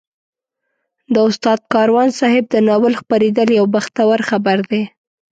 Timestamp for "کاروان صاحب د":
1.73-2.55